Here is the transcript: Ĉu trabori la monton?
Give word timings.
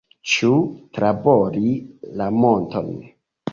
Ĉu 0.29 0.47
trabori 0.99 1.75
la 2.23 2.33
monton? 2.41 2.93